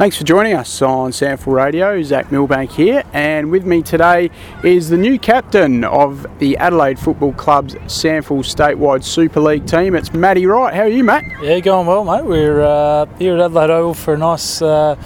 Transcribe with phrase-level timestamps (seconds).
[0.00, 2.02] Thanks for joining us on SANFL Radio.
[2.02, 4.30] Zach Milbank here, and with me today
[4.64, 9.94] is the new captain of the Adelaide Football Club's SANFL statewide Super League team.
[9.94, 10.72] It's Matty Wright.
[10.72, 11.24] How are you, Matt?
[11.42, 12.24] Yeah, going well, mate.
[12.24, 14.96] We're uh, here at Adelaide Oval for a nice uh,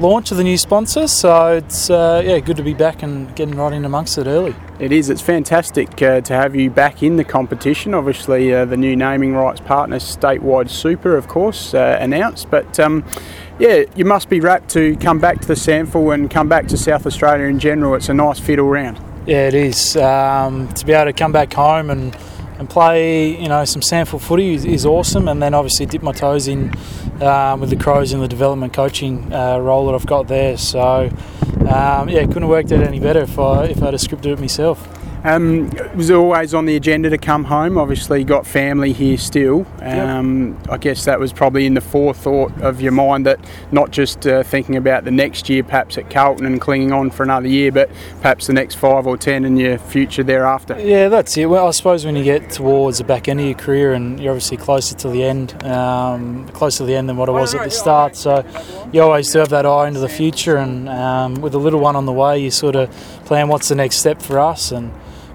[0.00, 3.54] launch of the new sponsor, so it's uh, yeah good to be back and getting
[3.54, 4.56] right in amongst it early.
[4.78, 5.10] It is.
[5.10, 7.92] It's fantastic uh, to have you back in the competition.
[7.92, 12.48] Obviously, uh, the new naming rights partner, statewide Super, of course, uh, announced.
[12.48, 13.04] But um,
[13.58, 16.76] yeah, you must be rapt to come back to the SANFL and come back to
[16.76, 17.94] South Australia in general.
[17.94, 19.00] It's a nice fit all round.
[19.26, 19.96] Yeah, it is.
[19.96, 22.16] Um, to be able to come back home and,
[22.58, 25.28] and play, you know, some SANFL footy is, is awesome.
[25.28, 26.72] And then obviously dip my toes in
[27.20, 30.56] um, with the Crows in the development coaching uh, role that I've got there.
[30.56, 31.10] So
[31.68, 34.40] um, yeah, couldn't have worked out any better if I if I'd have scripted it
[34.40, 34.97] myself.
[35.24, 37.78] Um, it was always on the agenda to come home.
[37.78, 39.66] Obviously, got family here still.
[39.80, 40.70] Um, yep.
[40.70, 43.40] I guess that was probably in the forethought of your mind that
[43.72, 47.22] not just uh, thinking about the next year, perhaps at Carlton and clinging on for
[47.22, 50.78] another year, but perhaps the next five or ten in your future thereafter.
[50.78, 51.46] Yeah, that's it.
[51.46, 54.32] Well, I suppose when you get towards the back end of your career and you're
[54.32, 57.64] obviously closer to the end, um, closer to the end than what it was at
[57.64, 58.44] the start, so
[58.92, 60.56] you always do have that eye into the future.
[60.56, 62.88] And um, with a little one on the way, you sort of
[63.28, 64.90] plan what's the next step for us and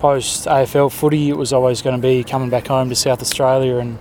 [0.00, 3.76] post AFL footy, it was always going to be coming back home to South Australia
[3.76, 3.98] and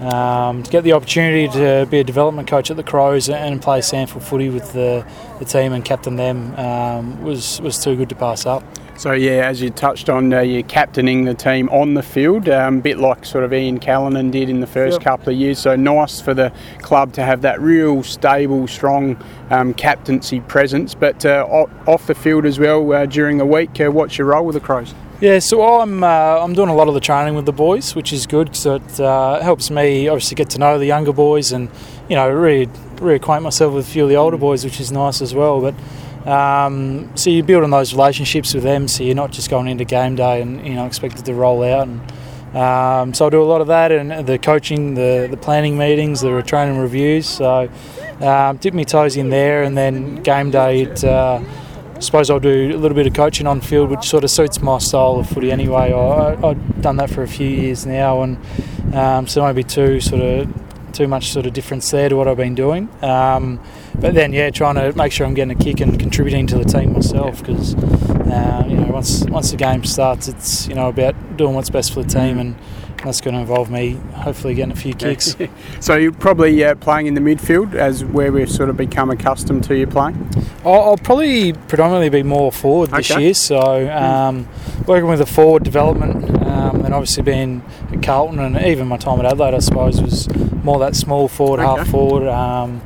[0.00, 3.80] um, to get the opportunity to be a development coach at the Crows and play
[3.80, 5.06] SANFL footy with the,
[5.40, 8.62] the team and captain them um, was was too good to pass up.
[8.98, 12.66] So yeah, as you touched on, uh, you're captaining the team on the field, a
[12.66, 15.04] um, bit like sort of Ian Callinan did in the first yep.
[15.04, 15.60] couple of years.
[15.60, 19.16] So nice for the club to have that real stable, strong
[19.50, 20.96] um, captaincy presence.
[20.96, 21.46] But uh,
[21.86, 24.60] off the field as well uh, during the week, uh, what's your role with the
[24.60, 24.92] Crows?
[25.20, 28.12] Yeah, so I'm uh, I'm doing a lot of the training with the boys, which
[28.12, 31.70] is good because it uh, helps me obviously get to know the younger boys and
[32.08, 34.40] you know really reacquaint myself with a few of the older mm.
[34.40, 35.60] boys, which is nice as well.
[35.60, 35.74] But
[36.26, 40.16] um, so you're building those relationships with them, so you're not just going into game
[40.16, 41.88] day and you know expected to roll out.
[41.88, 42.00] And
[42.56, 46.20] um, so I do a lot of that and the coaching, the the planning meetings,
[46.20, 47.26] the training reviews.
[47.26, 47.70] So
[48.20, 51.04] um, dip my toes in there, and then game day it.
[51.04, 51.40] Uh,
[51.94, 54.62] I suppose I'll do a little bit of coaching on field, which sort of suits
[54.62, 55.92] my style of footy anyway.
[55.92, 58.36] I, have done that for a few years now, and
[58.94, 60.67] um, so there won't be too sort of
[60.98, 62.88] too much sort of difference there to what I've been doing.
[63.02, 63.60] Um,
[63.94, 66.64] but then, yeah, trying to make sure I'm getting a kick and contributing to the
[66.64, 71.14] team myself because uh, you know once once the game starts, it's you know about
[71.36, 72.56] doing what's best for the team and
[73.04, 75.36] that's going to involve me hopefully getting a few kicks.
[75.80, 79.62] so you're probably uh, playing in the midfield as where we've sort of become accustomed
[79.64, 80.28] to you playing?
[80.64, 83.22] I'll, I'll probably predominantly be more forward this okay.
[83.22, 83.34] year.
[83.34, 84.48] So um,
[84.86, 89.20] working with the forward development um, and obviously being at Carlton and even my time
[89.20, 90.26] at Adelaide I suppose was
[90.64, 91.66] more that small forward, okay.
[91.66, 92.28] half forward.
[92.28, 92.80] Um,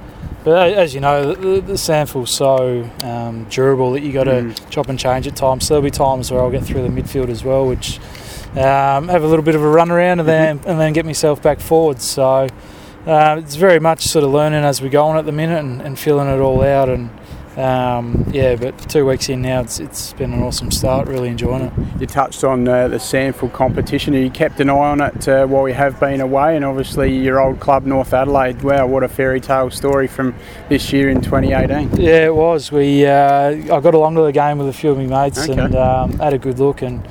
[0.45, 4.71] but as you know, the, the SANFL's so um, durable that you got to mm.
[4.71, 5.67] chop and change at times.
[5.67, 8.01] So there'll be times where I'll get through the midfield as well, which
[8.57, 10.69] um, have a little bit of a run around and then mm-hmm.
[10.69, 12.03] and then get myself back forward.
[12.03, 12.49] So
[13.07, 15.81] uh, it's very much sort of learning as we go on at the minute and,
[15.81, 16.89] and feeling it all out.
[16.89, 17.11] And
[17.57, 21.07] um, yeah, but two weeks in now, it's, it's been an awesome start.
[21.07, 21.73] Really enjoying it.
[22.01, 24.15] You touched on uh, the SANFL competition.
[24.15, 27.41] You kept an eye on it uh, while we have been away, and obviously your
[27.41, 28.63] old club, North Adelaide.
[28.63, 30.35] Wow, what a fairy tale story from
[30.69, 32.01] this year in 2018.
[32.01, 32.73] Yeah, it was.
[32.73, 35.61] We uh, I got along to the game with a few of my mates okay.
[35.61, 37.07] and um, had a good look and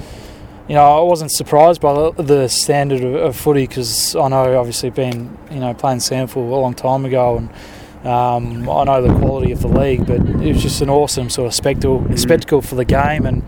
[0.72, 4.90] you know, I wasn't surprised by the standard of, of footy because I know, obviously,
[4.90, 7.50] been you know playing SANFL a long time ago, and
[8.04, 10.06] um, I know the quality of the league.
[10.06, 12.18] But it was just an awesome sort of spectacle, mm.
[12.18, 13.44] spectacle for the game, and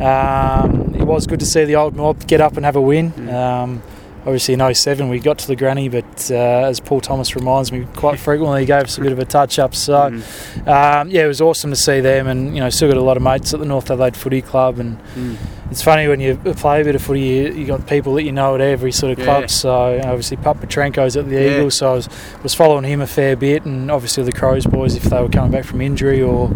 [0.00, 3.12] um, it was good to see the old mob get up and have a win.
[3.12, 3.32] Mm.
[3.32, 3.82] Um,
[4.26, 7.86] obviously in 07 we got to the granny but uh, as Paul Thomas reminds me
[7.94, 10.66] quite frequently he gave us a bit of a touch up so mm.
[10.66, 13.18] um, yeah it was awesome to see them and you know still got a lot
[13.18, 15.36] of mates at the North Adelaide Footy Club and mm
[15.70, 18.32] it's funny when you play a bit of footy, you, you got people that you
[18.32, 19.42] know at every sort of club.
[19.42, 19.46] Yeah.
[19.46, 21.56] So obviously, Pup Petrenko's at the yeah.
[21.56, 22.08] Eagles, so I was,
[22.42, 25.50] was following him a fair bit, and obviously the Crows boys if they were coming
[25.50, 26.46] back from injury or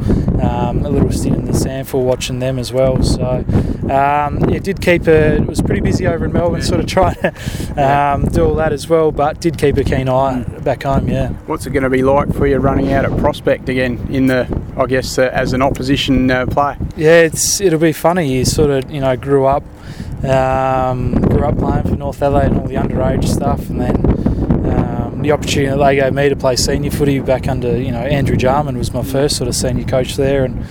[0.42, 3.02] um, a little stint in the SANFL watching them as well.
[3.02, 3.44] So
[3.90, 6.66] um, it did keep a, it was pretty busy over in Melbourne, yeah.
[6.66, 7.32] sort of trying to
[7.76, 10.64] um, do all that as well, but did keep a keen eye mm.
[10.64, 11.08] back home.
[11.08, 11.30] Yeah.
[11.46, 14.46] What's it going to be like for you running out at Prospect again in the,
[14.76, 16.76] I guess, uh, as an opposition uh, player?
[16.96, 18.36] Yeah, it's it'll be funny.
[18.36, 19.64] You sort of you know grew up
[20.24, 23.96] um, grew up playing for North Adelaide and all the underage stuff, and then
[24.68, 28.00] um, the opportunity that they gave me to play senior footy back under you know
[28.00, 30.64] Andrew Jarman was my first sort of senior coach there, and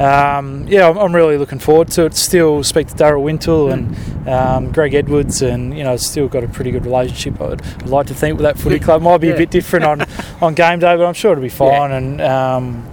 [0.00, 2.14] um, yeah, I'm really looking forward to it.
[2.14, 6.48] Still speak to Daryl Wintle and um, Greg Edwards, and you know, still got a
[6.48, 7.40] pretty good relationship.
[7.40, 9.34] I'd, I'd like to think with that footy club might be yeah.
[9.34, 10.02] a bit different on,
[10.40, 11.90] on game day, but I'm sure it'll be fine.
[11.90, 11.96] Yeah.
[11.96, 12.89] And um,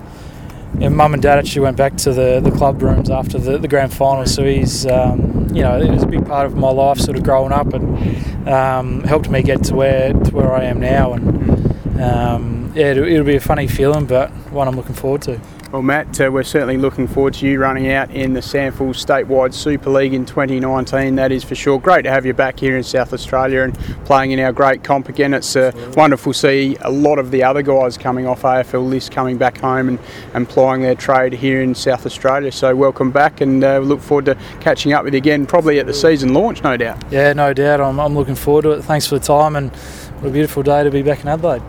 [0.81, 3.67] and mum and dad actually went back to the, the club rooms after the, the
[3.67, 6.99] grand final, so he's um, you know it was a big part of my life,
[6.99, 10.79] sort of growing up, and um, helped me get to where to where I am
[10.79, 11.13] now.
[11.13, 15.39] And um, yeah, it'll, it'll, be a funny feeling, but one I'm looking forward to.
[15.71, 19.53] Well, Matt, uh, we're certainly looking forward to you running out in the SANFL Statewide
[19.53, 21.15] Super League in 2019.
[21.15, 21.77] That is for sure.
[21.77, 25.09] Great to have you back here in South Australia and playing in our great comp
[25.09, 25.33] again.
[25.33, 29.11] It's uh, wonderful to see a lot of the other guys coming off AFL list
[29.11, 29.99] coming back home and,
[30.33, 32.53] and plying their trade here in South Australia.
[32.53, 35.85] So welcome back and uh, look forward to catching up with you again, probably at
[35.85, 37.03] the season launch, no doubt.
[37.11, 37.81] Yeah, no doubt.
[37.81, 38.83] I'm, I'm looking forward to it.
[38.83, 41.61] Thanks for the time and what a beautiful day to be back in Adelaide.